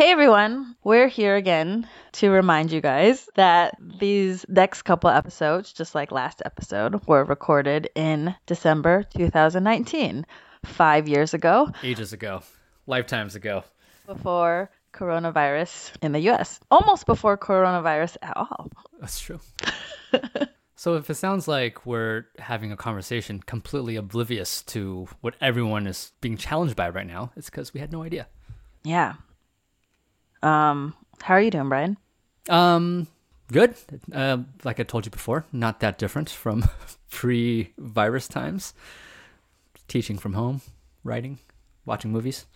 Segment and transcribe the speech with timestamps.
[0.00, 5.94] Hey everyone, we're here again to remind you guys that these next couple episodes, just
[5.94, 10.24] like last episode, were recorded in December 2019,
[10.64, 12.42] five years ago, Ages ago,
[12.86, 13.62] lifetimes ago.
[14.06, 16.60] before coronavirus in the US.
[16.70, 18.70] Almost before coronavirus at all.
[19.00, 19.40] That's true.
[20.76, 26.12] so if it sounds like we're having a conversation completely oblivious to what everyone is
[26.22, 28.28] being challenged by right now, it's because we had no idea.
[28.82, 29.16] Yeah.
[30.42, 31.96] Um, how are you doing, Brian?
[32.48, 33.06] Um,
[33.52, 33.74] good.
[34.12, 36.64] Uh, like I told you before, not that different from
[37.10, 38.74] pre-virus times.
[39.88, 40.60] Teaching from home,
[41.02, 41.38] writing,
[41.84, 42.46] watching movies.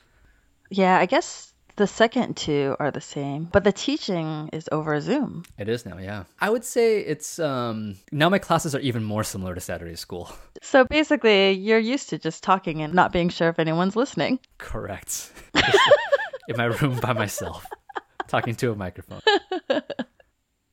[0.70, 5.44] Yeah, I guess the second two are the same, but the teaching is over Zoom.
[5.58, 6.24] It is now, yeah.
[6.40, 10.30] I would say it's um now my classes are even more similar to Saturday school.
[10.62, 14.38] So basically, you're used to just talking and not being sure if anyone's listening.
[14.56, 15.30] Correct.
[16.48, 17.66] In my room by myself,
[18.28, 19.20] talking to a microphone.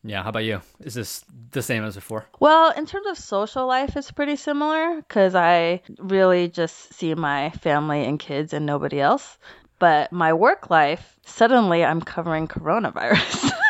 [0.03, 0.62] Yeah, how about you?
[0.79, 2.26] Is this the same as before?
[2.40, 7.51] Well, in terms of social life, it's pretty similar because I really just see my
[7.51, 9.37] family and kids and nobody else.
[9.77, 13.51] But my work life, suddenly I'm covering coronavirus.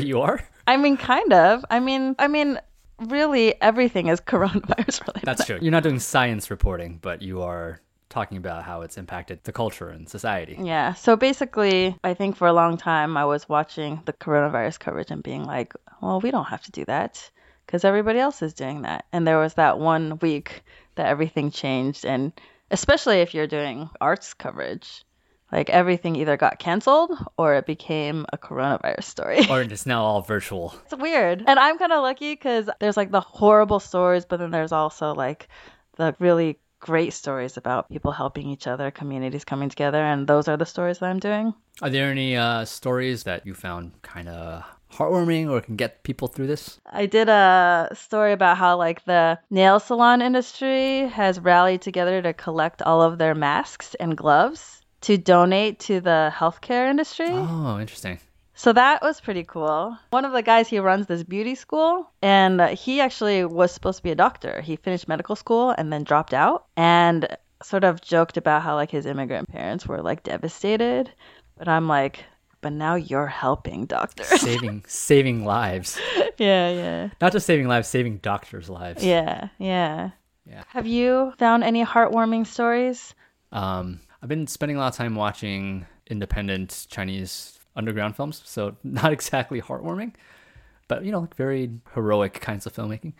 [0.00, 0.44] You are?
[0.66, 1.64] I mean, kind of.
[1.70, 2.58] I mean, I mean,
[2.98, 5.22] really, everything is coronavirus related.
[5.22, 5.58] That's true.
[5.62, 9.88] You're not doing science reporting, but you are talking about how it's impacted the culture
[9.88, 10.56] and society.
[10.60, 10.94] Yeah.
[10.94, 15.22] So basically, I think for a long time I was watching the coronavirus coverage and
[15.22, 17.30] being like, well, we don't have to do that
[17.66, 19.06] because everybody else is doing that.
[19.12, 20.62] And there was that one week
[20.94, 22.04] that everything changed.
[22.04, 22.32] And
[22.70, 25.04] especially if you're doing arts coverage,
[25.50, 29.48] like everything either got canceled or it became a coronavirus story.
[29.48, 30.74] Or it's now all virtual.
[30.84, 31.44] It's weird.
[31.46, 35.14] And I'm kind of lucky because there's like the horrible stories, but then there's also
[35.14, 35.48] like
[35.96, 40.04] the really great stories about people helping each other, communities coming together.
[40.04, 41.54] And those are the stories that I'm doing.
[41.80, 46.28] Are there any uh, stories that you found kind of heartwarming or can get people
[46.28, 46.78] through this?
[46.84, 52.34] I did a story about how like the nail salon industry has rallied together to
[52.34, 57.30] collect all of their masks and gloves to donate to the healthcare industry.
[57.30, 58.18] Oh, interesting.
[58.54, 59.96] So that was pretty cool.
[60.10, 63.98] One of the guys he runs this beauty school and uh, he actually was supposed
[63.98, 64.60] to be a doctor.
[64.60, 68.90] He finished medical school and then dropped out and sort of joked about how like
[68.90, 71.10] his immigrant parents were like devastated.
[71.56, 72.24] But I'm like,
[72.60, 74.28] but now you're helping doctors.
[74.40, 75.98] Saving saving lives.
[76.38, 77.08] yeah, yeah.
[77.20, 79.04] Not just saving lives, saving doctors' lives.
[79.04, 80.10] Yeah, yeah.
[80.46, 80.62] Yeah.
[80.68, 83.14] Have you found any heartwarming stories?
[83.52, 89.12] Um, I've been spending a lot of time watching independent Chinese underground films, so not
[89.12, 90.14] exactly heartwarming,
[90.88, 93.12] but you know, like very heroic kinds of filmmaking.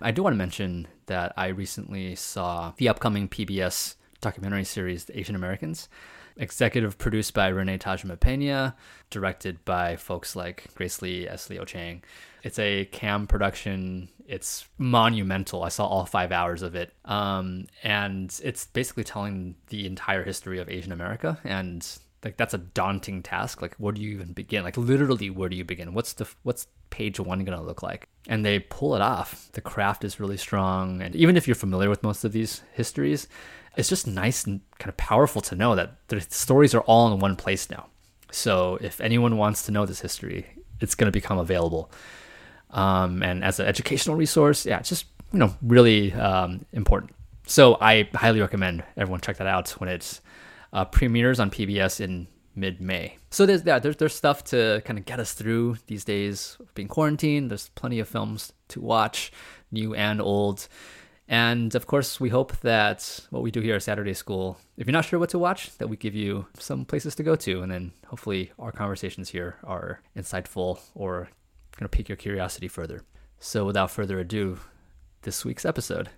[0.00, 5.18] I do want to mention that I recently saw the upcoming PBS documentary series, The
[5.18, 5.88] Asian Americans,
[6.36, 8.74] executive produced by Renee Tajima Pena,
[9.10, 11.50] directed by folks like Grace Lee, S.
[11.50, 12.02] Leo Chiang.
[12.42, 14.08] It's a CAAM production.
[14.26, 15.62] It's monumental.
[15.62, 16.92] I saw all five hours of it.
[17.04, 21.38] Um, and it's basically telling the entire history of Asian America.
[21.44, 21.86] And
[22.24, 23.60] like that's a daunting task.
[23.62, 24.62] Like, where do you even begin?
[24.62, 25.94] Like, literally, where do you begin?
[25.94, 28.08] What's the what's page one gonna look like?
[28.28, 29.48] And they pull it off.
[29.52, 31.02] The craft is really strong.
[31.02, 33.28] And even if you're familiar with most of these histories,
[33.76, 37.18] it's just nice and kind of powerful to know that the stories are all in
[37.18, 37.86] one place now.
[38.30, 40.46] So if anyone wants to know this history,
[40.80, 41.90] it's going to become available.
[42.70, 47.12] Um, and as an educational resource, yeah, it's just you know really um, important.
[47.46, 50.20] So I highly recommend everyone check that out when it
[50.72, 53.16] uh, premieres on PBS in mid-May.
[53.30, 56.72] So there's yeah, there's there's stuff to kind of get us through these days of
[56.74, 57.50] being quarantined.
[57.50, 59.32] There's plenty of films to watch,
[59.70, 60.68] new and old.
[61.28, 64.92] And of course, we hope that what we do here at Saturday School, if you're
[64.92, 67.62] not sure what to watch, that we give you some places to go to.
[67.62, 71.30] And then hopefully our conversations here are insightful or
[71.78, 73.02] going to pique your curiosity further.
[73.38, 74.58] So without further ado,
[75.22, 76.10] this week's episode.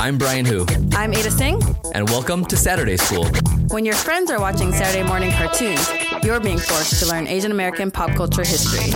[0.00, 1.62] I'm Brian Hu, I'm Ada Tseng.
[1.94, 3.24] and welcome to Saturday School.
[3.68, 5.88] When your friends are watching Saturday morning cartoons,
[6.24, 8.90] you're being forced to learn Asian American pop culture history.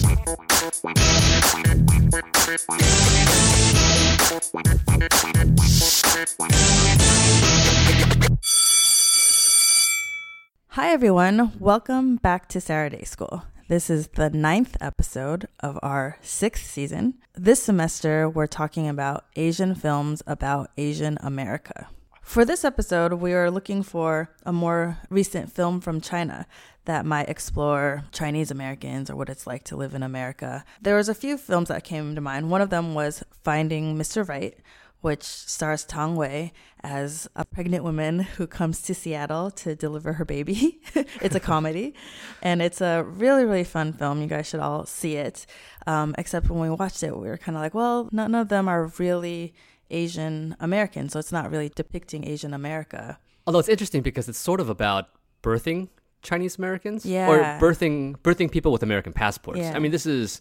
[10.70, 11.52] Hi, everyone.
[11.60, 13.44] Welcome back to Saturday School.
[13.70, 17.14] This is the ninth episode of our sixth season.
[17.36, 21.86] This semester, we're talking about Asian films about Asian America.
[22.20, 26.48] For this episode, we are looking for a more recent film from China
[26.86, 30.64] that might explore Chinese Americans or what it's like to live in America.
[30.82, 32.50] There was a few films that came to mind.
[32.50, 34.28] One of them was Finding Mr.
[34.28, 34.58] Right,
[35.00, 36.52] which stars Tang Wei
[36.82, 40.80] as a pregnant woman who comes to Seattle to deliver her baby.
[40.94, 41.94] it's a comedy,
[42.42, 44.20] and it's a really, really fun film.
[44.20, 45.46] You guys should all see it.
[45.86, 48.68] Um, except when we watched it, we were kind of like, well, none of them
[48.68, 49.54] are really
[49.90, 53.18] Asian American, so it's not really depicting Asian America.
[53.46, 55.08] Although it's interesting because it's sort of about
[55.42, 55.88] birthing
[56.22, 57.28] Chinese Americans Yeah.
[57.28, 59.60] or birthing birthing people with American passports.
[59.60, 59.72] Yeah.
[59.74, 60.40] I mean, this is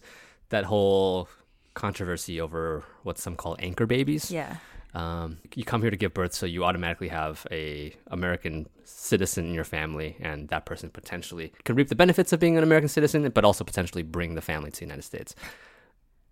[0.50, 1.28] that whole
[1.80, 4.30] controversy over what some call anchor babies.
[4.30, 4.56] Yeah.
[4.92, 9.54] Um, you come here to give birth, so you automatically have a American citizen in
[9.54, 13.26] your family, and that person potentially can reap the benefits of being an American citizen,
[13.30, 15.34] but also potentially bring the family to the United States.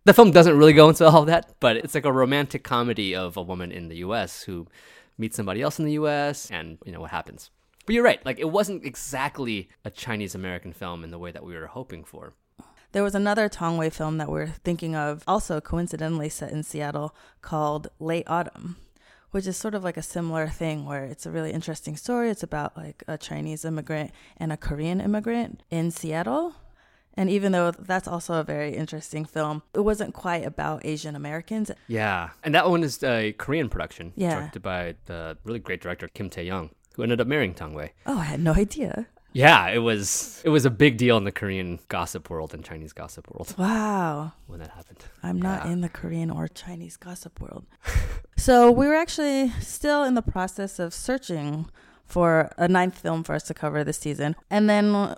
[0.04, 3.36] The film doesn't really go into all that, but it's like a romantic comedy of
[3.36, 4.42] a woman in the U.S.
[4.42, 4.66] who
[5.16, 6.50] meets somebody else in the U.S.
[6.50, 7.50] and you know what happens.
[7.86, 11.44] But you're right; like it wasn't exactly a Chinese American film in the way that
[11.44, 12.34] we were hoping for.
[12.92, 17.14] There was another Tang Wei film that we're thinking of, also coincidentally set in Seattle,
[17.42, 18.76] called Late Autumn,
[19.30, 22.30] which is sort of like a similar thing where it's a really interesting story.
[22.30, 26.54] It's about like a Chinese immigrant and a Korean immigrant in Seattle.
[27.12, 31.70] And even though that's also a very interesting film, it wasn't quite about Asian Americans.
[31.88, 34.36] Yeah, and that one is a Korean production, Yeah.
[34.36, 37.92] directed by the really great director Kim Tae Young, who ended up marrying Tang Wei.
[38.06, 39.08] Oh, I had no idea.
[39.32, 42.92] Yeah, it was it was a big deal in the Korean gossip world and Chinese
[42.92, 44.32] gossip world Wow.
[44.46, 45.04] when that happened.
[45.22, 45.72] I'm not Yeah.
[45.72, 47.66] in the Korean or Chinese gossip world.
[48.36, 51.68] so we were actually still in the process of searching
[52.06, 54.34] for a ninth film for us to cover this season.
[54.50, 55.14] And then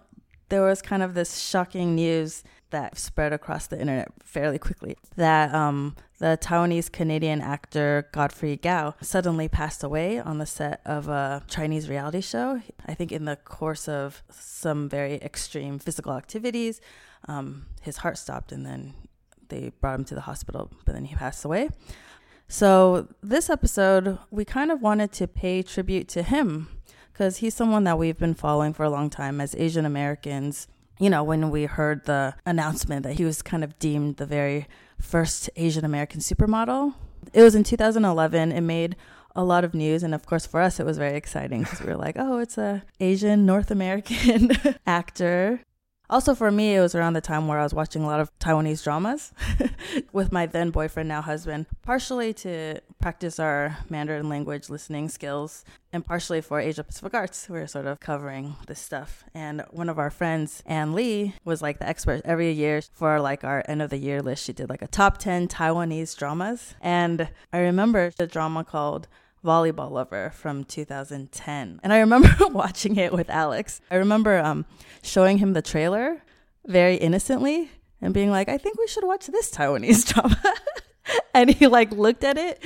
[0.49, 5.55] there was kind of this shocking news that spread across the internet fairly quickly that
[5.55, 11.43] um, the Taiwanese Canadian actor Godfrey Gao suddenly passed away on the set of a
[11.49, 12.61] Chinese reality show.
[12.87, 16.81] I think in the course of some very extreme physical activities,
[17.29, 18.95] um, his heart stopped and then
[19.49, 21.71] they brought him to the hospital, but then he passed away.
[22.49, 26.69] So, this episode, we kind of wanted to pay tribute to him
[27.13, 30.67] because he's someone that we've been following for a long time as Asian Americans.
[31.01, 34.69] You know, when we heard the announcement that he was kind of deemed the very
[35.01, 36.95] first Asian American supermodel,
[37.33, 38.53] it was in 2011.
[38.53, 38.97] It made
[39.35, 41.87] a lot of news, and of course, for us, it was very exciting because we
[41.87, 44.51] were like, "Oh, it's a Asian North American
[44.87, 45.63] actor."
[46.11, 48.37] Also, for me, it was around the time where I was watching a lot of
[48.41, 49.33] Taiwanese dramas
[50.13, 56.05] with my then boyfriend, now husband, partially to practice our Mandarin language listening skills, and
[56.05, 57.49] partially for Asia Pacific Arts.
[57.49, 59.23] We were sort of covering this stuff.
[59.35, 63.45] And one of our friends, Ann Lee, was like the expert every year for like
[63.45, 64.45] our end of the year list.
[64.45, 66.75] She did like a top 10 Taiwanese dramas.
[66.81, 69.07] And I remember the drama called
[69.45, 73.81] volleyball lover from 2010 and i remember watching it with alex.
[73.91, 74.67] I remember um,
[75.03, 76.23] showing him the trailer
[76.67, 77.71] very innocently
[78.01, 80.41] and being like i think we should watch this taiwanese drama.
[81.35, 82.63] And he like looked at it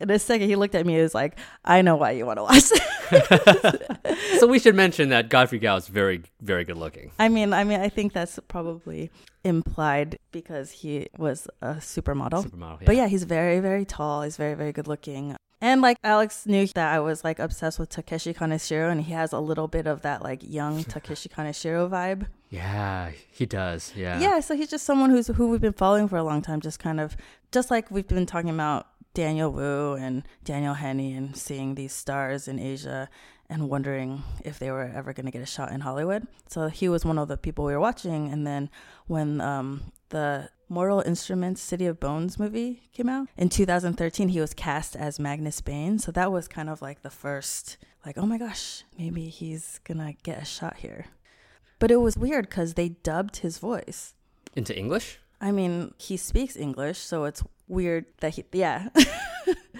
[0.00, 2.38] in a second he looked at me and was like i know why you want
[2.38, 2.64] to watch
[4.38, 7.10] so we should mention that Godfrey Gao is very very good looking.
[7.18, 9.10] i mean i mean i think that's probably
[9.44, 12.84] implied because he was a supermodel Supermodel.
[12.84, 14.22] But yeah, he's very, very tall.
[14.22, 15.36] He's very, very good looking.
[15.60, 19.32] And like Alex knew that I was like obsessed with Takeshi Kaneshiro, and he has
[19.32, 22.26] a little bit of that like young Takeshi Kaneshiro vibe.
[22.50, 23.92] Yeah, he does.
[23.96, 24.20] Yeah.
[24.20, 26.60] Yeah, so he's just someone who's who we've been following for a long time.
[26.60, 27.16] Just kind of
[27.50, 28.86] just like we've been talking about
[29.18, 33.08] Daniel Wu and Daniel Henney and seeing these stars in Asia
[33.50, 36.28] and wondering if they were ever going to get a shot in Hollywood.
[36.46, 38.30] So he was one of the people we were watching.
[38.30, 38.70] And then
[39.08, 44.54] when um, the Mortal Instruments City of Bones movie came out in 2013, he was
[44.54, 45.98] cast as Magnus Bane.
[45.98, 49.98] So that was kind of like the first, like, oh my gosh, maybe he's going
[49.98, 51.06] to get a shot here.
[51.80, 54.14] But it was weird because they dubbed his voice.
[54.54, 55.18] Into English?
[55.40, 58.88] I mean, he speaks English, so it's weird that he, yeah.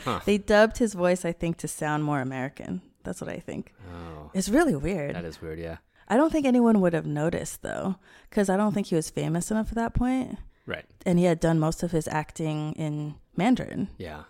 [0.05, 0.21] Huh.
[0.27, 2.83] They dubbed his voice, I think, to sound more American.
[3.05, 3.75] That's what I think.
[3.93, 5.15] Oh, It's really weird.
[5.15, 5.59] that is weird.
[5.59, 5.79] Yeah.
[6.09, 7.97] I don't think anyone would have noticed, though,
[8.31, 10.85] because I don't think he was famous enough at that point, Right.
[11.07, 13.89] And he had done most of his acting in Mandarin.
[13.99, 14.25] Yeah.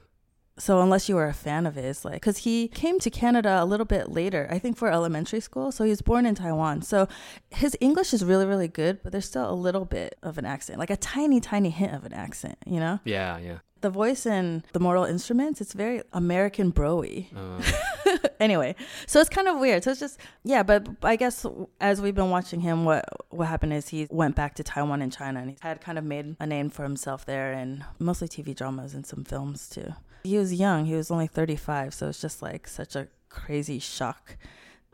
[0.59, 3.65] So unless you were a fan of his, like, because he came to Canada a
[3.65, 5.71] little bit later, I think for elementary school.
[5.73, 6.83] So he was born in Taiwan.
[6.83, 7.09] So
[7.51, 10.79] his English is really, really good, but there's still a little bit of an accent,
[10.79, 13.01] like a tiny, tiny hint of an accent, you know?
[13.05, 13.39] Yeah.
[13.39, 13.59] Yeah.
[13.81, 17.27] The voice in the Mortal Instruments, it's very American broy.
[17.33, 18.75] Uh, anyway,
[19.07, 19.85] so it's kind of weird.
[19.85, 21.47] So it's just yeah, but I guess
[21.81, 25.13] as we've been watching him, what what happened is he went back to Taiwan and
[25.13, 28.53] China, and he had kind of made a name for himself there, and mostly TV
[28.53, 29.95] dramas and some films too.
[30.25, 33.79] He was young; he was only thirty five, so it's just like such a crazy
[33.79, 34.37] shock.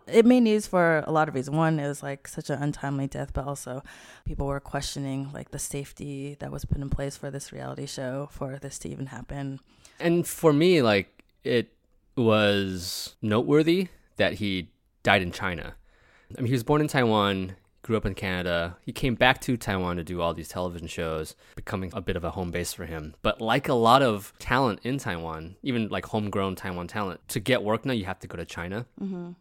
[0.06, 1.56] It made news for a lot of reasons.
[1.56, 3.82] One it was like such an untimely death, but also
[4.24, 8.28] people were questioning like the safety that was put in place for this reality show
[8.30, 9.60] for this to even happen.
[9.98, 11.72] And for me, like it
[12.16, 14.70] was noteworthy that he
[15.02, 15.74] died in China.
[16.36, 18.76] I mean, he was born in Taiwan, grew up in Canada.
[18.80, 22.24] He came back to Taiwan to do all these television shows, becoming a bit of
[22.24, 23.14] a home base for him.
[23.22, 27.62] But like a lot of talent in Taiwan, even like homegrown Taiwan talent, to get
[27.62, 28.86] work now, you have to go to China.
[29.00, 29.32] Mm-hmm.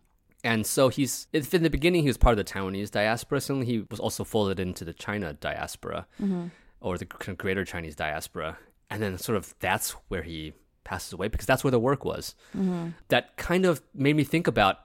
[0.44, 3.66] And so he's, if in the beginning he was part of the Taiwanese diaspora, suddenly
[3.66, 6.48] he was also folded into the China diaspora mm-hmm.
[6.82, 8.58] or the greater Chinese diaspora.
[8.90, 12.36] And then sort of that's where he passes away because that's where the work was.
[12.56, 12.90] Mm-hmm.
[13.08, 14.80] That kind of made me think about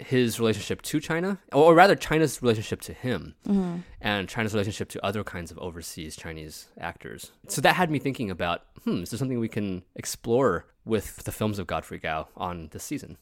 [0.00, 3.34] his relationship to China, or, rather China's relationship to him,
[4.00, 7.32] and China's relationship to other kinds of overseas Chinese actors.
[7.48, 11.32] So that had me thinking about, hmm, is there something we can explore with the
[11.32, 13.16] films of Godfrey Gao on this season?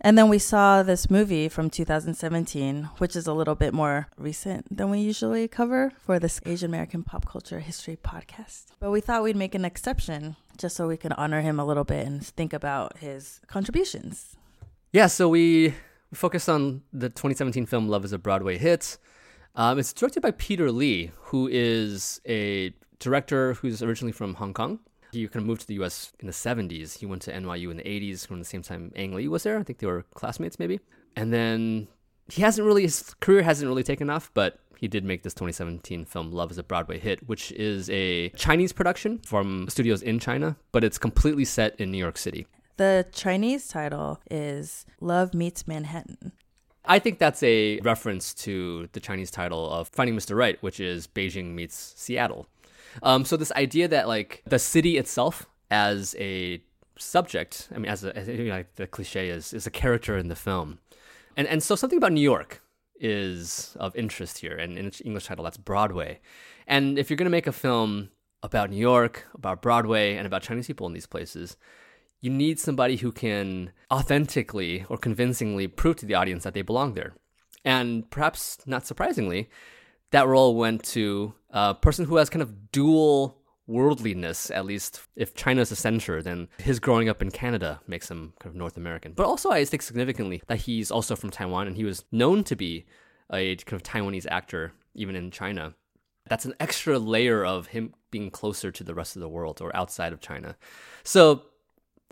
[0.00, 4.76] And then we saw this movie from 2017, which is a little bit more recent
[4.76, 8.66] than we usually cover for this Asian American pop culture history podcast.
[8.80, 11.84] But we thought we'd make an exception just so we can honor him a little
[11.84, 14.36] bit and think about his contributions.
[14.92, 15.74] Yeah, so we,
[16.14, 18.98] focused on the 2017 film Love is a Broadway Hit.
[19.56, 24.80] Um, it's directed by Peter Lee, who is a director who's originally from Hong Kong.
[25.12, 26.98] He kind of moved to the US in the 70s.
[26.98, 29.58] He went to NYU in the 80s around the same time Ang Lee was there.
[29.58, 30.80] I think they were classmates, maybe.
[31.14, 31.86] And then
[32.28, 36.04] he hasn't really, his career hasn't really taken off, but he did make this 2017
[36.04, 40.56] film Love is a Broadway Hit, which is a Chinese production from studios in China,
[40.72, 42.46] but it's completely set in New York City.
[42.76, 46.32] The Chinese title is Love Meets Manhattan.
[46.84, 50.36] I think that's a reference to the Chinese title of Finding Mr.
[50.36, 52.46] Right, which is Beijing meets Seattle.
[53.02, 56.62] Um, so this idea that like the city itself as a
[56.98, 60.18] subject, I mean, as a as, you know, like the cliche is is a character
[60.18, 60.78] in the film,
[61.36, 62.60] and and so something about New York
[63.00, 66.20] is of interest here, and in its English title that's Broadway,
[66.66, 68.10] and if you're gonna make a film
[68.42, 71.56] about New York, about Broadway, and about Chinese people in these places,
[72.24, 76.94] you need somebody who can authentically or convincingly prove to the audience that they belong
[76.94, 77.12] there.
[77.66, 79.50] And perhaps not surprisingly,
[80.10, 85.34] that role went to a person who has kind of dual worldliness, at least if
[85.34, 89.12] China's a center, then his growing up in Canada makes him kind of North American.
[89.12, 92.56] But also, I think significantly that he's also from Taiwan and he was known to
[92.56, 92.86] be
[93.30, 95.74] a kind of Taiwanese actor, even in China.
[96.26, 99.76] That's an extra layer of him being closer to the rest of the world or
[99.76, 100.56] outside of China.
[101.02, 101.42] So,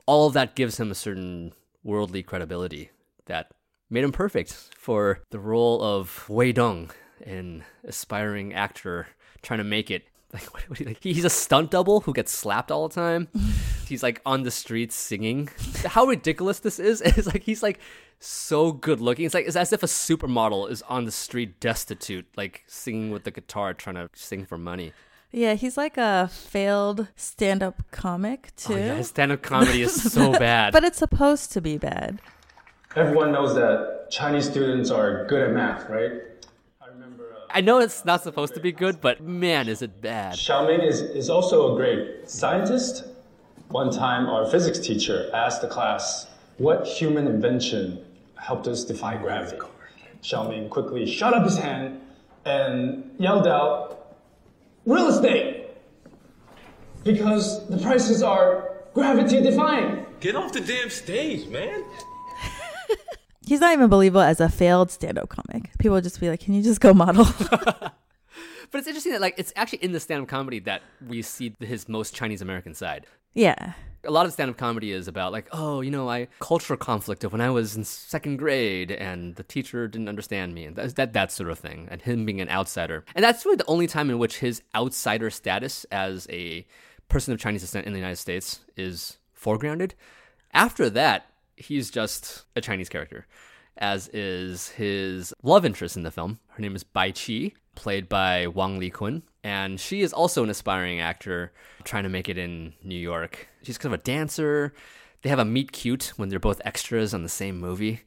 [0.07, 2.91] all of that gives him a certain worldly credibility
[3.27, 3.53] that
[3.91, 6.91] made him perfect for the role of Wei Dong,
[7.25, 9.09] an aspiring actor
[9.43, 10.05] trying to make it.
[10.33, 13.29] Like, what, what, like he's a stunt double who gets slapped all the time.
[13.87, 15.51] he's like on the streets singing.
[15.85, 17.03] How ridiculous this is!
[17.03, 17.81] It's like he's like
[18.19, 19.27] so good looking.
[19.27, 23.25] It's like it's as if a supermodel is on the street destitute, like singing with
[23.25, 24.95] the guitar, trying to sing for money.
[25.33, 28.75] Yeah, he's like a failed stand up comic, too.
[28.75, 30.75] Oh, yeah, his stand-up comedy is so bad.
[30.75, 32.21] But it's supposed to be bad.
[32.95, 36.13] Everyone knows that Chinese students are good at math, right?
[36.83, 40.03] I remember uh, I know it's not supposed to be good, but man, is it
[40.03, 40.35] bad.
[40.35, 43.07] Xiaoming is, is also a great scientist.
[43.69, 46.27] One time, our physics teacher asked the class,
[46.59, 48.05] What human invention
[48.37, 49.57] helped us defy gravity?
[50.23, 52.03] Xiaoming quickly shot up his hand
[52.45, 54.02] and yelled out,
[54.87, 55.67] Real estate!
[57.05, 60.07] Because the prices are gravity defying.
[60.21, 61.85] Get off the damn stage, man.
[63.47, 65.71] He's not even believable as a failed stand up comic.
[65.79, 67.27] People would just be like, Can you just go model?
[68.71, 71.91] But it's interesting that like it's actually in the stand-up comedy that we see his
[71.91, 73.07] most Chinese American side.
[73.35, 73.75] yeah.
[74.05, 77.31] A lot of stand-up comedy is about like, oh, you know, I cultural conflict of
[77.31, 81.13] when I was in second grade and the teacher didn't understand me and that that,
[81.13, 83.05] that sort of thing, and him being an outsider.
[83.15, 86.67] And that's really the only time in which his outsider status as a
[87.09, 89.93] person of Chinese descent in the United States is foregrounded.
[90.53, 93.27] After that, he's just a Chinese character,
[93.77, 96.41] as is his love interest in the film.
[96.49, 99.23] Her name is Bai Qi, played by Wang Li Kun.
[99.45, 101.53] And she is also an aspiring actor
[101.85, 103.49] trying to make it in New York.
[103.63, 104.73] She's kind of a dancer.
[105.23, 108.01] They have a meet cute when they're both extras on the same movie,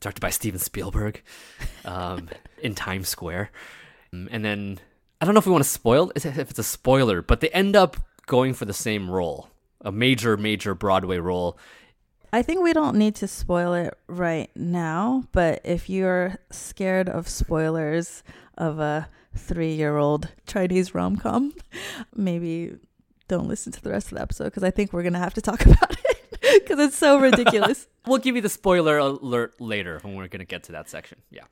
[0.00, 1.22] directed by Steven Spielberg,
[1.84, 2.28] um,
[2.62, 3.50] in Times Square.
[4.12, 4.78] Um, And then
[5.20, 7.76] I don't know if we want to spoil if it's a spoiler, but they end
[7.76, 7.96] up
[8.26, 9.48] going for the same role,
[9.80, 11.58] a major, major Broadway role.
[12.32, 17.28] I think we don't need to spoil it right now, but if you're scared of
[17.28, 18.22] spoilers
[18.56, 21.52] of a three year old Chinese rom com,
[22.14, 22.76] maybe
[23.28, 25.34] don't listen to the rest of the episode because I think we're going to have
[25.34, 26.64] to talk about it.
[26.64, 27.86] because it's so ridiculous.
[28.04, 31.18] We'll give you the spoiler alert later when we're going to get to that section.
[31.30, 31.44] Yeah.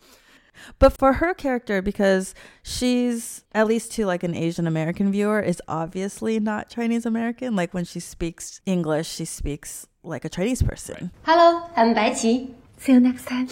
[0.81, 2.35] But for her character, because
[2.65, 7.55] she's at least to like an Asian American viewer, is obviously not Chinese American.
[7.55, 11.13] Like when she speaks English, she speaks like a Chinese person.
[11.23, 12.53] Hello, I'm Bai Qi.
[12.79, 13.49] See you next time.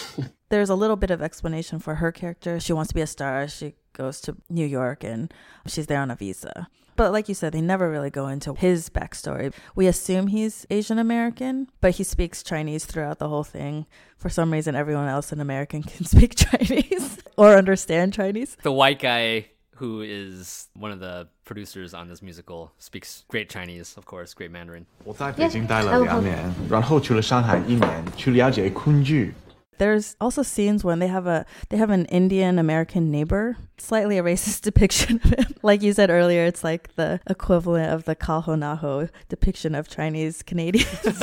[0.48, 2.58] There's a little bit of explanation for her character.
[2.58, 3.46] She wants to be a star.
[3.46, 5.31] She goes to New York and
[5.67, 6.67] she's there on a visa.
[6.95, 9.51] But like you said, they never really go into his backstory.
[9.75, 13.87] We assume he's Asian American, but he speaks Chinese throughout the whole thing.
[14.17, 18.57] For some reason, everyone else in American can speak Chinese or understand Chinese.
[18.61, 23.97] The white guy who is one of the producers on this musical speaks great Chinese,
[23.97, 24.85] of course, great Mandarin.
[25.03, 26.37] 我在北京待了两年，
[26.69, 29.33] 然后去了上海一年，去了解昆剧。
[29.78, 33.56] there's also scenes when they have a they have an Indian American neighbor.
[33.78, 35.54] Slightly a racist depiction of him.
[35.62, 41.22] Like you said earlier, it's like the equivalent of the Kahonaho depiction of Chinese Canadians.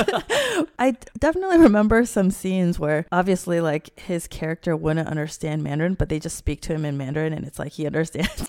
[0.78, 6.18] I definitely remember some scenes where obviously like his character wouldn't understand Mandarin, but they
[6.18, 8.48] just speak to him in Mandarin and it's like he understands.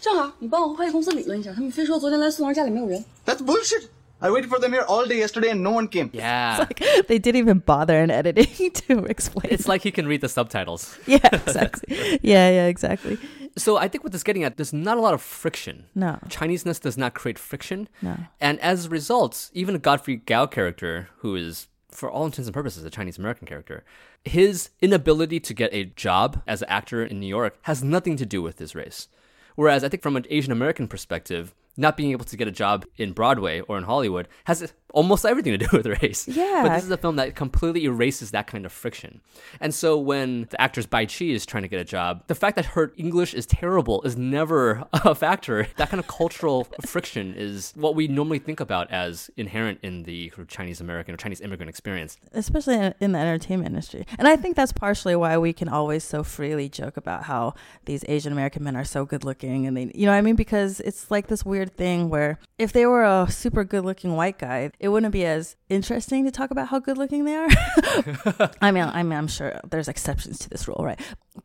[3.26, 3.90] That's bullshit.
[4.20, 6.10] I waited for them here all day yesterday and no one came.
[6.14, 6.66] Yeah.
[7.08, 9.52] they didn't even bother in editing to explain.
[9.52, 10.98] It's like he can read the subtitles.
[11.06, 12.20] yeah, exactly.
[12.22, 13.18] yeah, yeah, exactly.
[13.58, 15.86] So I think what this is getting at, there's not a lot of friction.
[15.94, 16.20] No.
[16.30, 17.90] Chineseness does not create friction.
[18.02, 18.18] No.
[18.40, 22.54] And as a result, even a Godfrey Gao character, who is, for all intents and
[22.54, 23.84] purposes, a Chinese American character,
[24.26, 28.26] his inability to get a job as an actor in New York has nothing to
[28.26, 29.08] do with his race.
[29.56, 32.86] Whereas I think from an Asian American perspective, not being able to get a job
[32.98, 36.28] in Broadway or in Hollywood has almost everything to do with race.
[36.28, 36.62] Yeah.
[36.64, 39.22] But this is a film that completely erases that kind of friction.
[39.60, 42.56] And so when the actress Bai Qi is trying to get a job, the fact
[42.56, 45.68] that her English is terrible is never a factor.
[45.78, 50.32] That kind of cultural friction is what we normally think about as inherent in the
[50.48, 52.18] Chinese American or Chinese immigrant experience.
[52.34, 54.06] especially in, in the entertainment industry.
[54.18, 57.54] And I think that's partially why we can always so freely joke about how
[57.86, 60.36] these Asian American men are so good looking and they you know what I mean
[60.36, 64.38] because it's like this weird thing where if they were a super good looking white
[64.38, 67.48] guy, it wouldn't be as interesting to talk about how good looking they are.
[68.62, 71.00] I mean, I mean, I'm sure there's exceptions to this rule, right?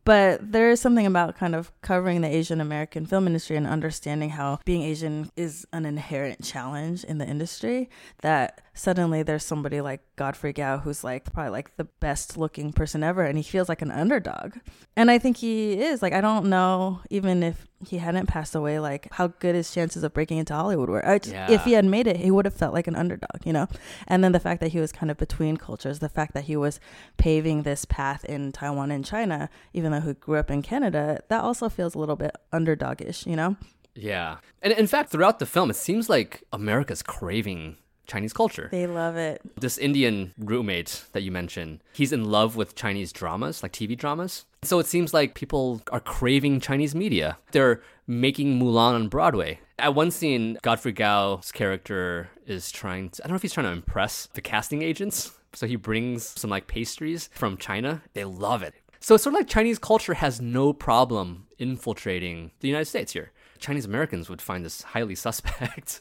[0.04, 4.30] But there is something about kind of covering the Asian American film industry and understanding
[4.30, 7.90] how being Asian is an inherent challenge in the industry
[8.22, 13.02] that suddenly there's somebody like Godfrey Gao who's like probably like the best looking person
[13.02, 14.54] ever and he feels like an underdog.
[14.96, 16.00] And I think he is.
[16.02, 20.04] Like I don't know even if he hadn't passed away like how good his chances
[20.04, 21.06] of breaking into Hollywood were.
[21.06, 23.52] I just- If he had made it, he would have felt like an underdog, you
[23.52, 23.66] know?
[24.06, 26.56] And then the fact that he was kind of between cultures, the fact that he
[26.56, 26.80] was
[27.18, 31.42] paving this path in Taiwan and China, even though he grew up in Canada, that
[31.42, 33.56] also feels a little bit underdogish, you know?
[33.94, 34.38] Yeah.
[34.62, 38.68] And in fact, throughout the film, it seems like America's craving Chinese culture.
[38.70, 39.40] They love it.
[39.60, 44.44] this Indian roommate that you mentioned, he's in love with Chinese dramas, like TV dramas.
[44.62, 47.38] So it seems like people are craving Chinese media.
[47.52, 49.60] They're making Mulan on Broadway.
[49.78, 53.66] At one scene, Godfrey Gao's character is trying to, I don't know if he's trying
[53.66, 55.32] to impress the casting agents.
[55.54, 58.02] So he brings some like pastries from China.
[58.14, 58.74] They love it.
[59.00, 63.32] So it's sort of like Chinese culture has no problem infiltrating the United States here.
[63.58, 66.00] Chinese Americans would find this highly suspect.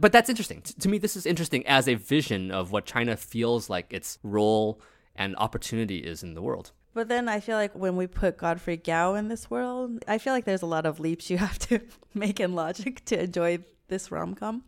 [0.00, 0.62] But that's interesting.
[0.62, 4.18] T- to me, this is interesting as a vision of what China feels like its
[4.22, 4.80] role
[5.16, 6.72] and opportunity is in the world.
[6.94, 10.32] But then I feel like when we put Godfrey Gao in this world, I feel
[10.32, 11.80] like there's a lot of leaps you have to
[12.14, 13.58] make in logic to enjoy
[13.88, 14.64] this rom com,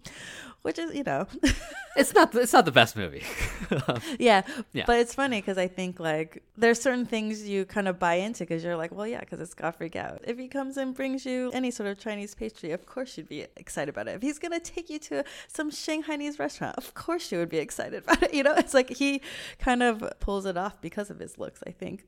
[0.63, 1.27] which is, you know,
[1.97, 2.35] It's not.
[2.35, 3.25] It's not the best movie.
[4.19, 4.43] yeah.
[4.73, 4.85] Yeah.
[4.87, 8.45] But it's funny because I think like there's certain things you kind of buy into
[8.45, 11.51] because you're like, well, yeah, because it's freak out If he comes and brings you
[11.53, 14.13] any sort of Chinese pastry, of course you'd be excited about it.
[14.13, 18.05] If he's gonna take you to some Shanghainese restaurant, of course you would be excited
[18.05, 18.35] about it.
[18.35, 19.21] You know, it's like he
[19.59, 21.63] kind of pulls it off because of his looks.
[21.67, 22.07] I think.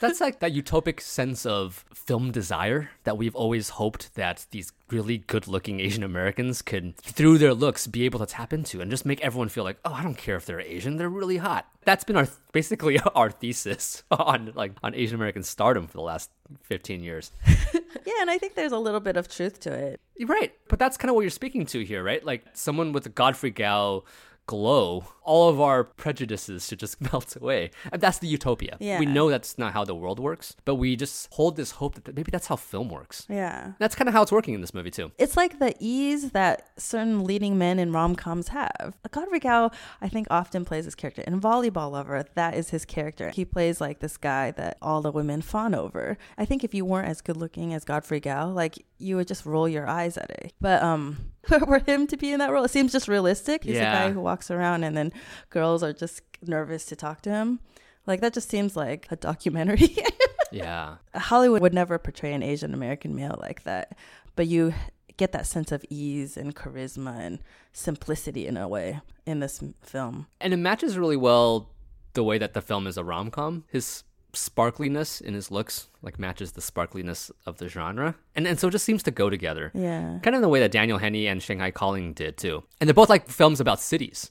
[0.00, 5.18] That's like that utopic sense of film desire that we've always hoped that these really
[5.18, 9.20] good-looking Asian Americans could, through their looks, be able to tap into and just make
[9.20, 11.66] everyone feel like, oh, I don't care if they're Asian, they're really hot.
[11.84, 16.30] That's been our basically our thesis on like on Asian American stardom for the last
[16.62, 17.32] 15 years.
[18.04, 20.00] Yeah, and I think there's a little bit of truth to it.
[20.26, 20.52] Right.
[20.68, 22.24] But that's kind of what you're speaking to here, right?
[22.24, 24.04] Like someone with a Godfrey Gao
[24.46, 27.70] glow, all of our prejudices should just melt away.
[27.92, 28.76] And that's the utopia.
[28.80, 28.98] Yeah.
[28.98, 32.14] We know that's not how the world works, but we just hold this hope that
[32.14, 33.26] maybe that's how film works.
[33.28, 33.72] Yeah.
[33.78, 35.12] That's kind of how it's working in this movie too.
[35.18, 38.96] It's like the ease that certain leading men in rom coms have.
[39.10, 41.22] Godfrey Gao, I think, often plays this character.
[41.22, 43.30] In Volleyball Lover, that is his character.
[43.30, 46.18] He plays like this guy that all the women fawn over.
[46.36, 49.46] I think if you weren't as good looking as Godfrey Gao, like you would just
[49.46, 50.52] roll your eyes at it.
[50.60, 52.64] But um for him to be in that role.
[52.64, 53.64] It seems just realistic.
[53.64, 54.04] He's Yeah.
[54.04, 55.12] a guy who walks around and then
[55.50, 57.60] girls are just nervous to talk to him.
[58.06, 59.96] Like that just seems like a documentary.
[60.50, 60.96] Yeah.
[61.14, 63.96] Hollywood would never portray an Asian American male like that,
[64.36, 64.74] but you
[65.16, 67.38] get that sense of ease and charisma and
[67.72, 70.26] simplicity in a way in this film.
[70.42, 71.70] And it matches really well
[72.12, 73.64] the way that the film is a rom com.
[73.68, 78.14] His sparkliness in his looks like matches the sparkliness of the genre.
[78.34, 79.70] And and so it just seems to go together.
[79.74, 80.18] Yeah.
[80.22, 82.62] Kind of in the way that Daniel Henney and Shanghai Calling did too.
[82.80, 84.30] And they're both like films about cities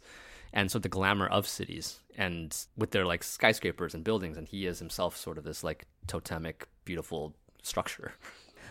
[0.54, 4.48] and sort of the glamour of cities and with their like skyscrapers and buildings and
[4.48, 8.14] he is himself sort of this like totemic beautiful structure.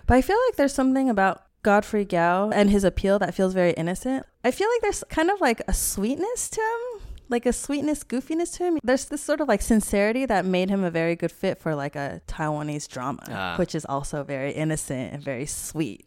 [0.07, 3.73] But I feel like there's something about Godfrey Gao and his appeal that feels very
[3.73, 4.27] innocent.
[4.43, 7.00] I feel like there's kind of like a sweetness to him,
[7.31, 8.79] like a sweetness, goofiness to him.
[8.83, 11.97] There's this sort of like sincerity that made him a very good fit for like
[11.97, 13.57] a Taiwanese drama, Ah.
[13.57, 16.05] which is also very innocent and very sweet.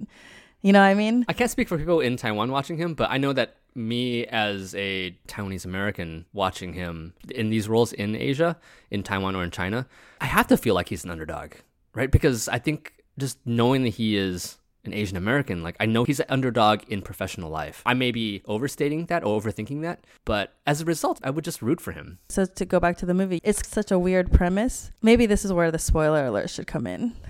[0.62, 1.26] You know what I mean?
[1.28, 4.76] I can't speak for people in Taiwan watching him, but I know that me as
[4.76, 8.58] a Taiwanese American watching him in these roles in Asia,
[8.92, 9.88] in Taiwan or in China,
[10.22, 11.54] I have to feel like he's an underdog,
[11.96, 12.12] right?
[12.12, 16.20] Because I think just knowing that he is an Asian American, like I know he's
[16.20, 17.82] an underdog in professional life.
[17.86, 21.62] I may be overstating that or overthinking that, but as a result, I would just
[21.62, 22.20] root for him.
[22.30, 24.92] So to go back to the movie, it's such a weird premise.
[25.02, 27.14] Maybe this is where the spoiler alert should come in.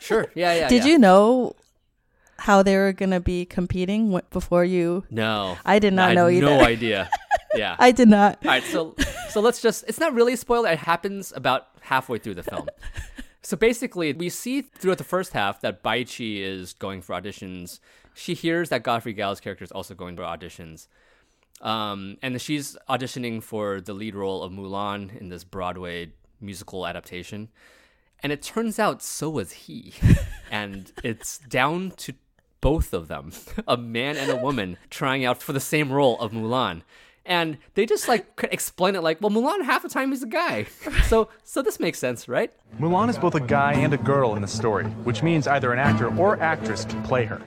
[0.00, 0.26] Sure.
[0.34, 0.68] Yeah, yeah.
[0.68, 0.92] Did yeah.
[0.92, 1.54] you know
[2.38, 5.04] how they were going to be competing before you?
[5.10, 5.58] No.
[5.64, 6.46] I did not I had know either.
[6.46, 7.10] No idea.
[7.52, 7.74] Yeah.
[7.80, 8.38] I did not.
[8.44, 8.94] All right, so
[9.30, 10.70] so let's just it's not really a spoiler.
[10.70, 12.68] It happens about halfway through the film.
[13.42, 17.80] So basically, we see throughout the first half that Bai Qi is going for auditions.
[18.14, 20.88] She hears that Godfrey Gao's character is also going for auditions.
[21.62, 27.48] Um, and she's auditioning for the lead role of Mulan in this Broadway musical adaptation.
[28.22, 29.94] And it turns out so was he.
[30.50, 32.14] and it's down to
[32.60, 33.32] both of them,
[33.68, 36.82] a man and a woman, trying out for the same role of Mulan.
[37.26, 40.26] And they just like could explain it like, well, Mulan half the time is a
[40.26, 40.66] guy.
[41.04, 42.52] So so this makes sense, right?
[42.78, 45.78] Mulan is both a guy and a girl in the story, which means either an
[45.78, 47.42] actor or actress can play her.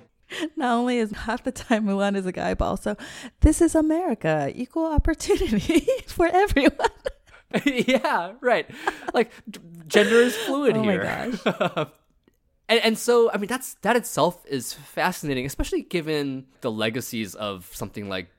[0.56, 2.96] Not only is half the time Mulan is a guy, but also
[3.42, 6.90] this is America, equal opportunity for everyone.
[7.66, 8.68] yeah, right.
[9.14, 9.32] Like
[9.88, 11.88] gender is fluid Oh my here.
[12.68, 17.70] and, and so I mean that's that itself is fascinating, especially given the legacies of
[17.74, 18.30] something like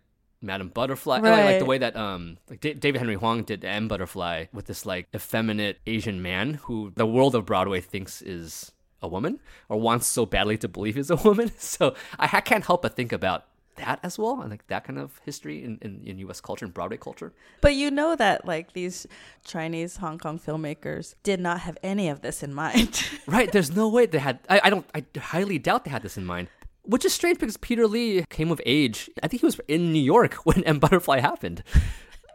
[0.45, 3.89] Madame Butterfly, like, like the way that um like Da- David Henry Hwang did M
[3.89, 9.09] Butterfly with this like effeminate Asian man who the world of Broadway thinks is a
[9.09, 11.51] woman or wants so badly to believe is a woman.
[11.59, 13.45] So I ha- can't help but think about
[13.77, 16.41] that as well, and like that kind of history in, in, in U.S.
[16.41, 17.33] culture and Broadway culture.
[17.61, 19.05] But you know that like these
[19.45, 23.03] Chinese Hong Kong filmmakers did not have any of this in mind.
[23.27, 23.51] Right.
[23.51, 24.39] There's no way they had.
[24.51, 24.87] I, I don't.
[24.95, 26.49] I highly doubt they had this in mind.
[26.85, 29.09] Which is strange because Peter Lee came of age.
[29.23, 31.63] I think he was in New York when M Butterfly happened.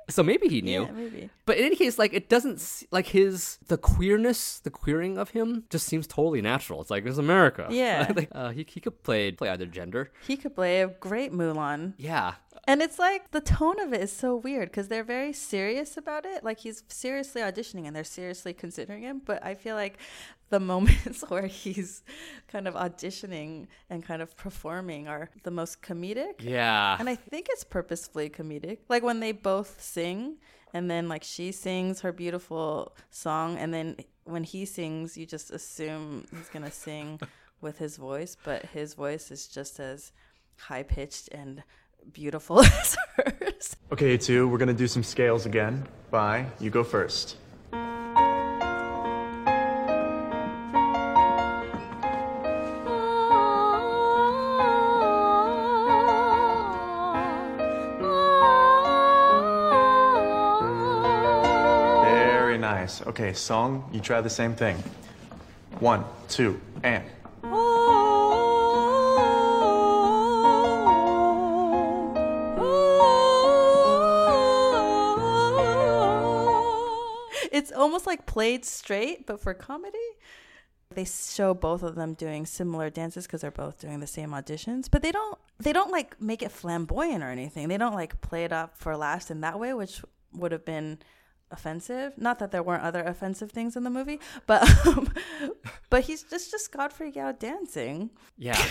[0.10, 0.86] So maybe he knew.
[0.86, 1.30] Yeah, maybe.
[1.46, 5.66] But in any case, like it doesn't like his the queerness, the queering of him
[5.70, 6.82] just seems totally natural.
[6.82, 7.68] It's like it's America.
[7.72, 8.12] Yeah.
[8.16, 10.12] like uh, he he could play play either gender.
[10.28, 11.94] he could play a great Mulan.
[11.98, 12.34] Yeah.
[12.68, 16.26] And it's like the tone of it is so weird because they're very serious about
[16.26, 16.44] it.
[16.44, 19.22] Like he's seriously auditioning and they're seriously considering him.
[19.24, 19.98] But I feel like
[20.50, 22.04] the moments where he's
[22.48, 26.42] kind of auditioning and kind of performing are the most comedic.
[26.42, 26.98] Yeah.
[27.00, 28.80] And I think it's purposefully comedic.
[28.90, 30.38] Like when they both sing
[30.74, 35.52] and then like she sings her beautiful song and then when he sings you just
[35.52, 37.20] assume he's going to sing
[37.62, 40.12] with his voice, but his voice is just as
[40.58, 41.64] high pitched and
[42.14, 43.76] beautiful as hers.
[43.92, 45.88] Okay, two, we're gonna do some scales again.
[46.12, 47.38] Bai, you go first.
[62.80, 63.02] Nice.
[63.06, 64.78] Okay, song, you try the same thing.
[65.80, 67.04] One, two, and.
[77.52, 79.98] It's almost like played straight, but for comedy.
[80.92, 84.90] They show both of them doing similar dances because they're both doing the same auditions,
[84.90, 87.68] but they don't they don't like make it flamboyant or anything.
[87.68, 90.02] They don't like play it up for last in that way, which
[90.34, 90.98] would have been
[91.52, 92.14] offensive.
[92.18, 95.12] Not that there weren't other offensive things in the movie, but um,
[95.90, 98.10] but he's just just Godfrey Gao dancing.
[98.38, 98.62] Yeah.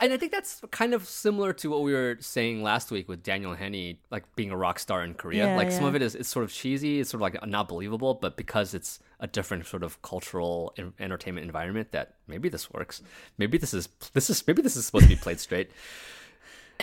[0.00, 3.22] and I think that's kind of similar to what we were saying last week with
[3.22, 5.46] Daniel Henney, like being a rock star in Korea.
[5.46, 7.68] Yeah, like some of it is it's sort of cheesy, it's sort of like not
[7.68, 12.70] believable, but because it's a different sort of cultural en- entertainment environment that maybe this
[12.70, 13.02] works.
[13.38, 15.70] Maybe this is this is maybe this is supposed to be played straight.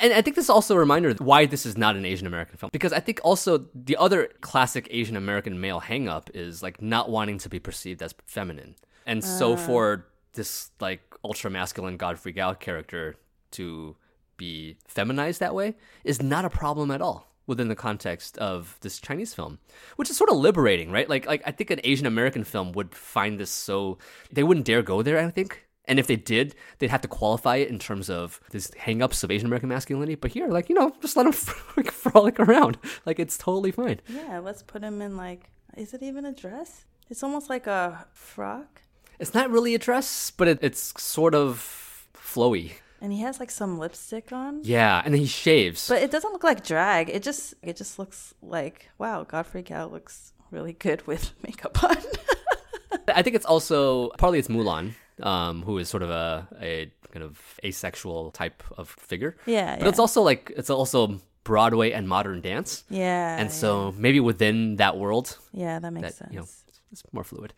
[0.01, 2.57] And I think this is also a reminder why this is not an Asian American
[2.57, 2.69] film.
[2.71, 7.37] Because I think also the other classic Asian American male hangup is like not wanting
[7.39, 8.75] to be perceived as feminine.
[9.05, 9.55] And so Ah.
[9.57, 13.15] for this like ultra masculine Godfrey Gao character
[13.51, 13.95] to
[14.37, 18.99] be feminized that way is not a problem at all within the context of this
[18.99, 19.57] Chinese film,
[19.95, 21.09] which is sort of liberating, right?
[21.09, 23.97] Like, like I think an Asian American film would find this so
[24.31, 25.17] they wouldn't dare go there.
[25.17, 28.71] I think, and if they did, they'd have to qualify it in terms of these
[28.71, 30.15] hangups of Asian American masculinity.
[30.15, 31.33] But here, like you know, just let them
[31.83, 33.99] frolic around, like it's totally fine.
[34.07, 36.85] Yeah, let's put him in like, is it even a dress?
[37.09, 38.81] It's almost like a frock.
[39.19, 42.73] It's not really a dress, but it, it's sort of flowy.
[42.99, 44.61] And he has like some lipstick on.
[44.63, 45.87] Yeah, and then he shaves.
[45.87, 47.09] But it doesn't look like drag.
[47.09, 51.97] It just it just looks like wow, Godfrey Gao looks really good with makeup on.
[53.07, 57.23] I think it's also partly it's Mulan, um, who is sort of a, a kind
[57.23, 59.35] of asexual type of figure.
[59.45, 62.83] Yeah, but it's also like it's also Broadway and modern dance.
[62.89, 66.81] Yeah, and so maybe within that world, Yeah, that makes You know, sense.
[66.91, 67.53] it's more fluid.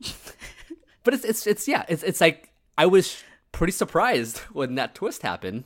[1.04, 3.22] but it's it's it's yeah, it's it's like I was
[3.52, 5.64] pretty surprised when that twist happened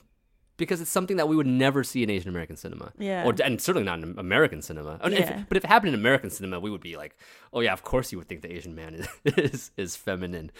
[0.56, 2.92] because it's something that we would never see in Asian American cinema.
[2.98, 3.24] Yeah.
[3.24, 4.98] Or and certainly not in American cinema.
[5.02, 5.44] And if- Yeah.
[5.48, 7.16] but if it happened in American cinema, we would be like,
[7.52, 10.50] "Oh yeah, of course you would think the Asian man is is, is feminine."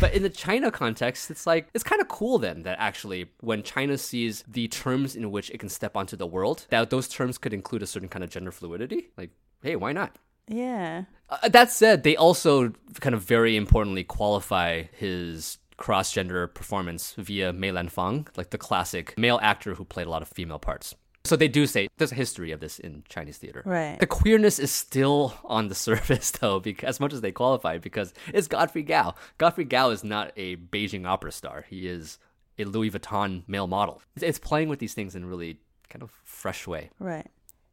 [0.00, 3.62] But in the China context, it's like it's kind of cool then that actually when
[3.62, 7.36] China sees the terms in which it can step onto the world, that those terms
[7.38, 9.10] could include a certain kind of gender fluidity.
[9.16, 9.30] Like,
[9.62, 10.16] hey, why not?
[10.48, 11.04] Yeah.
[11.28, 17.52] Uh, that said, they also kind of very importantly qualify his cross gender performance via
[17.52, 20.94] Mei Lan Fang, like the classic male actor who played a lot of female parts.
[21.24, 23.62] So they do say there's a history of this in Chinese theater.
[23.66, 23.98] Right.
[24.00, 28.14] The queerness is still on the surface though, because as much as they qualify, because
[28.32, 29.14] it's Godfrey Gao.
[29.38, 31.64] Godfrey Gao is not a Beijing opera star.
[31.68, 32.18] He is
[32.58, 34.02] a Louis Vuitton male model.
[34.16, 36.90] It's- It's playing with these things in a really kind of fresh way.
[36.98, 37.26] Right.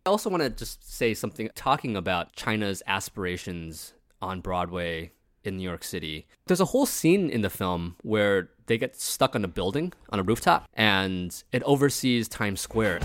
[0.06, 5.12] I also want to just say something talking about China's aspirations on Broadway
[5.44, 6.28] in New York City.
[6.48, 10.20] There's a whole scene in the film where they get stuck on a building on
[10.20, 13.00] a rooftop and it oversees Times Square.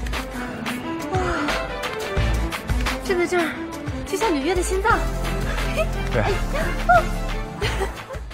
[3.04, 3.54] 站在这儿，
[4.06, 5.00] 就像纽约的心脏。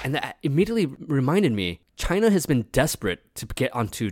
[0.03, 4.11] And that immediately reminded me China has been desperate to get onto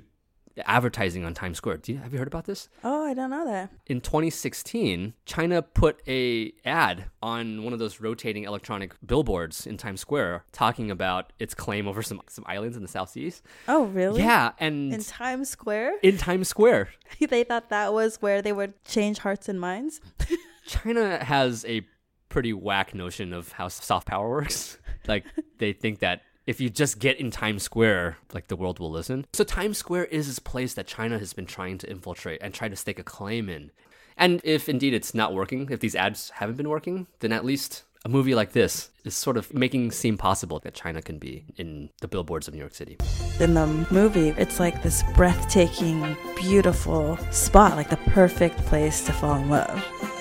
[0.66, 1.78] advertising on Times Square.
[1.78, 2.70] Do you, have you heard about this?
[2.84, 3.70] Oh, I don't know that.
[3.88, 10.00] in 2016, China put a ad on one of those rotating electronic billboards in Times
[10.02, 13.42] Square talking about its claim over some some islands in the South Seas.
[13.68, 14.22] Oh, really?
[14.22, 15.94] Yeah, and In Times Square?
[16.04, 20.00] in Times Square, they thought that was where they would change hearts and minds.
[20.67, 21.87] China has a
[22.29, 24.79] pretty whack notion of how soft power works.
[25.09, 25.25] Like
[25.59, 29.25] they think that if you just get in Times Square, like the world will listen.
[29.35, 32.69] So Times Square is this place that China has been trying to infiltrate and try
[32.69, 33.71] to stake a claim in.
[34.17, 37.85] And if indeed it's not working, if these ads haven't been working, then at least
[38.05, 41.91] a movie like this is sort of making seem possible that China can be in
[42.01, 42.97] the billboards of New York City.
[43.39, 49.37] In the movie, it's like this breathtaking, beautiful spot, like the perfect place to fall
[49.37, 50.16] in love.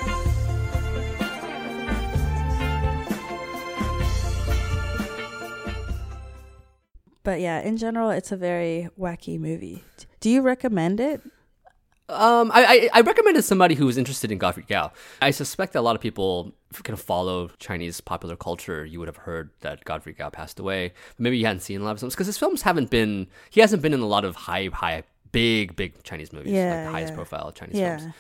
[7.26, 9.84] But yeah, in general, it's a very wacky movie.
[10.22, 11.22] Do you recommend it?
[12.08, 14.92] Um, I, I I recommend it to somebody who is interested in Godfrey Gao.
[15.24, 18.86] I suspect that a lot of people kind of follow Chinese popular culture.
[18.86, 20.94] You would have heard that Godfrey Gao passed away.
[21.18, 23.26] Maybe you hadn't seen a lot of films because his films haven't been.
[23.50, 26.86] He hasn't been in a lot of high, high, big, big Chinese movies, like Yeah,
[26.86, 27.16] the highest yeah.
[27.18, 27.98] profile Chinese Yeah.
[27.98, 28.14] films.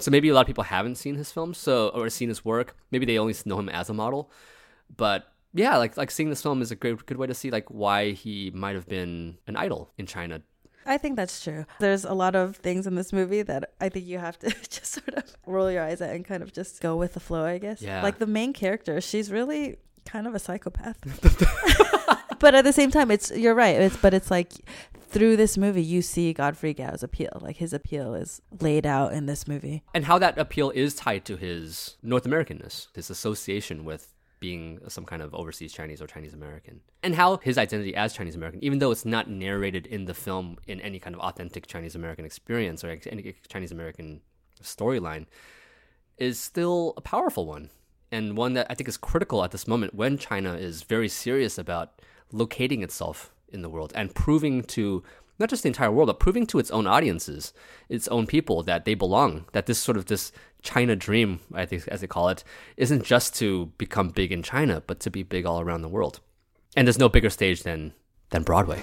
[0.00, 2.76] So maybe a lot of people haven't seen his films, so or seen his work.
[2.90, 4.30] Maybe they only know him as a model.
[4.94, 7.68] But yeah, like like seeing this film is a good good way to see like
[7.68, 10.42] why he might have been an idol in China
[10.86, 11.66] I think that's true.
[11.78, 14.86] There's a lot of things in this movie that I think you have to just
[14.86, 17.58] sort of roll your eyes at and kind of just go with the flow, I
[17.58, 17.82] guess.
[17.82, 18.02] Yeah.
[18.02, 20.98] Like the main character, she's really kind of a psychopath.
[22.38, 23.80] but at the same time, it's you're right.
[23.80, 24.52] It's but it's like
[25.08, 27.38] through this movie you see Godfrey Gao's appeal.
[27.40, 29.82] Like his appeal is laid out in this movie.
[29.94, 35.04] and how that appeal is tied to his North Americanness, his association with being some
[35.04, 38.78] kind of overseas Chinese or Chinese American, and how his identity as Chinese American, even
[38.78, 42.82] though it's not narrated in the film in any kind of authentic Chinese American experience
[42.82, 44.22] or any Chinese American
[44.62, 45.26] storyline,
[46.18, 47.70] is still a powerful one.
[48.12, 51.58] And one that I think is critical at this moment when China is very serious
[51.58, 55.04] about locating itself in the world and proving to
[55.40, 57.52] not just the entire world, but proving to its own audiences,
[57.88, 60.30] its own people that they belong, that this sort of this
[60.62, 62.44] China dream, I think as they call it,
[62.76, 66.20] isn't just to become big in China, but to be big all around the world.
[66.76, 67.94] And there's no bigger stage than
[68.28, 68.80] than Broadway.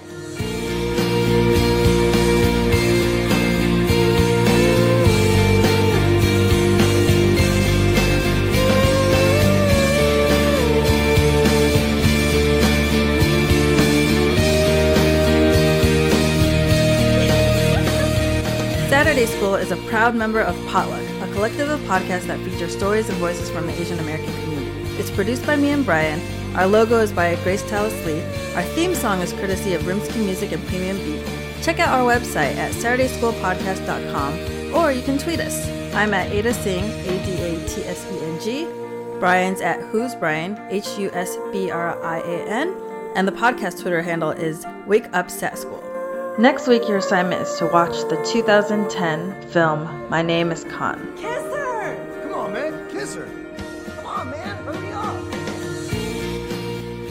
[19.18, 23.10] Saturday School is a proud member of Potluck, a collective of podcasts that feature stories
[23.10, 24.70] and voices from the Asian American community.
[25.00, 26.22] It's produced by me and Brian.
[26.56, 28.22] Our logo is by Grace Tallis Lee.
[28.54, 31.26] Our theme song is courtesy of Rimsky Music and Premium Beat.
[31.64, 35.68] Check out our website at SaturdaySchoolPodcast.com or you can tweet us.
[35.96, 38.68] I'm at Ada Tseng, A D A T S E N G.
[39.20, 42.72] Brian's at Who's Brian, H U S B R I A N.
[43.16, 45.87] And the podcast Twitter handle is Wake Up Sat School.
[46.40, 51.12] Next week, your assignment is to watch the 2010 film My Name is Khan.
[51.18, 52.22] Kiss her!
[52.22, 53.26] Come on, man, kiss her.
[53.96, 55.16] Come on, man, hurry up.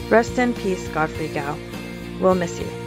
[0.09, 1.57] Rest in peace, Godfrey Gao.
[2.21, 2.86] We'll miss you.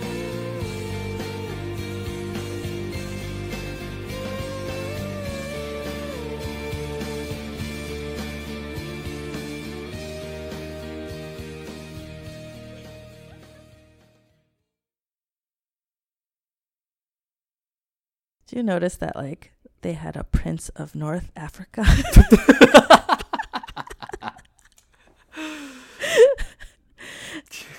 [18.51, 21.85] Do you notice that like they had a prince of North Africa?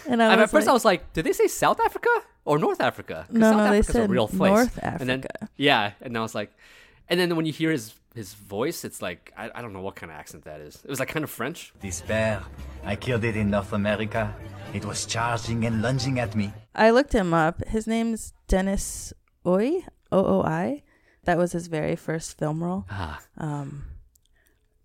[0.08, 2.10] and I I was at first I was like, did they say South Africa
[2.46, 3.26] or North Africa?
[3.28, 4.40] 'Cause No, South no, they said a real place.
[4.40, 5.50] North And then, Africa.
[5.58, 6.52] yeah, and I was like,
[7.10, 9.96] and then when you hear his his voice, it's like I, I don't know what
[9.96, 10.76] kind of accent that is.
[10.84, 11.74] It was like kind of French.
[11.82, 12.42] This bear,
[12.84, 14.34] I killed it in North America.
[14.74, 16.54] It was charging and lunging at me.
[16.76, 17.66] I looked him up.
[17.68, 19.14] His name's Dennis
[19.46, 20.84] Ooi, O O I.
[21.26, 22.86] That was his very first film role.
[22.90, 23.20] Ah.
[23.38, 23.86] Um,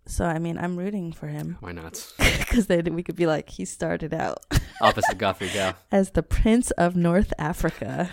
[0.07, 1.57] so I mean, I'm rooting for him.
[1.61, 2.13] Why not?
[2.47, 4.39] Because then we could be like, he started out
[4.81, 5.75] Opposite Godfrey Gao.
[5.91, 8.09] as the Prince of North Africa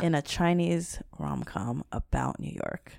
[0.00, 2.92] in a Chinese rom com about New York.